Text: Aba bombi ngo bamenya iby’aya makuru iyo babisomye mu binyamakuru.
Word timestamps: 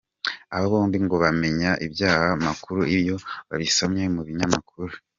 Aba 0.55 0.65
bombi 0.71 0.97
ngo 1.05 1.15
bamenya 1.23 1.71
iby’aya 1.85 2.31
makuru 2.45 2.81
iyo 2.97 3.15
babisomye 3.49 4.03
mu 4.15 4.21
binyamakuru. 4.27 4.93